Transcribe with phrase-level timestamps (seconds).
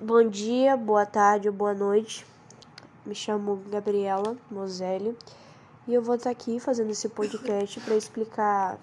[0.00, 2.26] Bom dia, boa tarde ou boa noite.
[3.06, 5.16] Me chamo Gabriela Moselli
[5.86, 8.76] e eu vou estar aqui fazendo esse podcast para explicar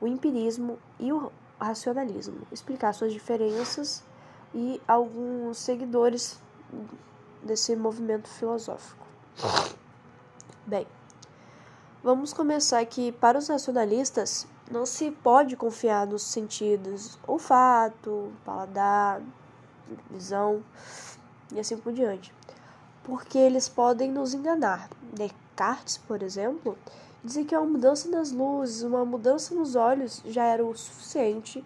[0.00, 4.02] o empirismo e o racionalismo, explicar suas diferenças
[4.52, 6.40] e alguns seguidores
[7.44, 9.06] desse movimento filosófico.
[10.66, 10.84] Bem,
[12.02, 19.22] vamos começar aqui para os racionalistas, não se pode confiar nos sentidos olfato, paladar,
[20.10, 20.62] visão
[21.52, 22.32] e assim por diante.
[23.02, 24.88] Porque eles podem nos enganar.
[25.12, 26.78] Descartes, por exemplo,
[27.24, 31.64] dizia que uma mudança nas luzes, uma mudança nos olhos já era o suficiente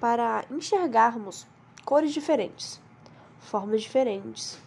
[0.00, 1.46] para enxergarmos
[1.84, 2.80] cores diferentes,
[3.38, 4.58] formas diferentes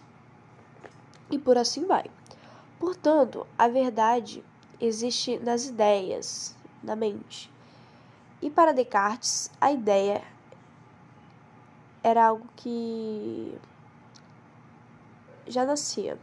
[1.32, 2.06] e por assim vai.
[2.80, 4.44] Portanto, a verdade
[4.80, 7.52] existe nas ideias, na mente.
[8.42, 10.22] E para Descartes, a ideia
[12.04, 13.58] era algo que
[15.48, 16.18] já nascia.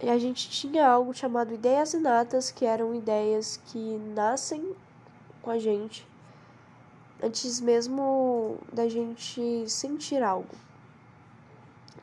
[0.00, 4.74] E a gente tinha algo chamado ideias inatas, que eram ideias que nascem
[5.42, 6.06] com a gente
[7.22, 10.54] antes mesmo da gente sentir algo.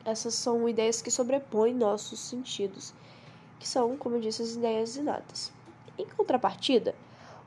[0.02, 2.94] Essas são ideias que sobrepõem nossos sentidos,
[3.58, 5.52] que são, como eu disse, as ideias inatas.
[5.98, 6.94] Em contrapartida,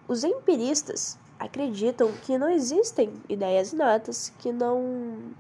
[0.08, 5.34] os empiristas acreditam que não existem ideias inatas, que não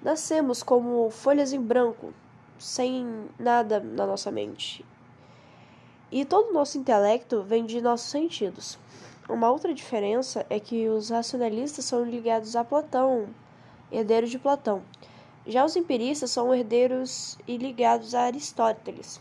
[0.00, 2.12] nascemos como folhas em branco,
[2.58, 4.84] sem nada na nossa mente.
[6.10, 8.78] E todo o nosso intelecto vem de nossos sentidos.
[9.28, 13.28] Uma outra diferença é que os racionalistas são ligados a Platão,
[13.90, 14.82] herdeiros de Platão.
[15.46, 19.20] Já os empiristas são herdeiros e ligados a Aristóteles.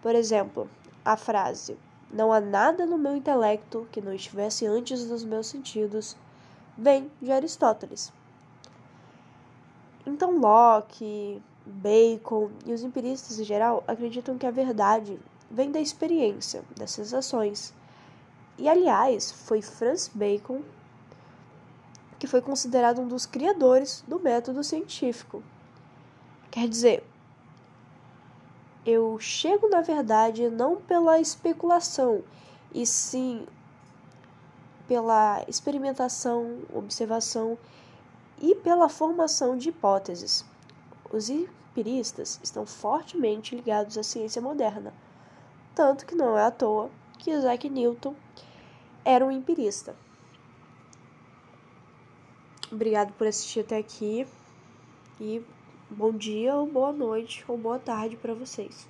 [0.00, 0.68] Por exemplo,
[1.04, 1.76] a frase
[2.12, 6.16] não há nada no meu intelecto que não estivesse antes dos meus sentidos,
[6.76, 8.12] vem de Aristóteles.
[10.06, 15.18] Então Locke, Bacon e os empiristas em geral acreditam que a verdade
[15.50, 17.72] vem da experiência, das sensações.
[18.58, 20.60] E aliás, foi Francis Bacon
[22.22, 25.42] que foi considerado um dos criadores do método científico.
[26.52, 27.02] Quer dizer,
[28.84, 32.22] eu chego na verdade não pela especulação,
[32.74, 33.46] e sim
[34.88, 37.56] pela experimentação, observação
[38.40, 40.44] e pela formação de hipóteses.
[41.12, 44.92] Os empiristas estão fortemente ligados à ciência moderna,
[45.74, 48.14] tanto que não é à toa que Isaac Newton
[49.04, 49.94] era um empirista.
[52.70, 54.26] Obrigado por assistir até aqui
[55.20, 55.44] e
[55.92, 58.88] bom dia, ou boa noite, ou boa tarde para vocês.